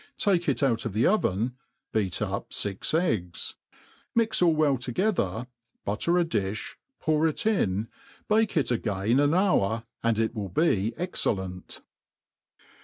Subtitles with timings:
[0.17, 1.57] Take it outt of the oven,
[1.93, 3.53] beat up fix eggs;
[4.19, 5.45] Aix iail well together,
[5.85, 6.59] butter a diib^
[6.99, 7.87] pour it in,
[8.27, 11.81] bake it again an hour, and it wilt be excellent.